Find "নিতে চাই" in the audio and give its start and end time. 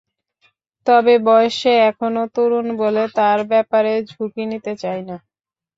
4.51-5.01